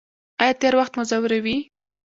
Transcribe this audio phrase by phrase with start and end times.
[0.41, 1.57] ایا تیر وخت مو ځوروي؟